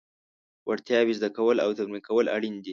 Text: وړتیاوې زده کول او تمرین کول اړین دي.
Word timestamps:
وړتیاوې 0.67 1.13
زده 1.19 1.29
کول 1.37 1.57
او 1.65 1.69
تمرین 1.77 2.03
کول 2.07 2.25
اړین 2.35 2.55
دي. 2.63 2.69